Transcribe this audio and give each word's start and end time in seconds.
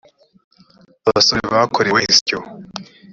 abasore 1.07 1.41
bakorewe 1.53 1.99
insyo. 2.09 2.37